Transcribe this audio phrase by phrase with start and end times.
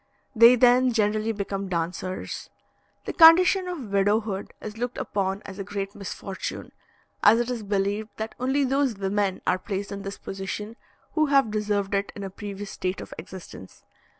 [0.35, 2.49] They then generally become dancers.
[3.05, 6.71] The condition of widowhood is looked upon as a great misfortune,
[7.21, 10.75] as it is believed that only those women are placed in this position,
[11.13, 13.83] who have deserved it in a previous state of existence.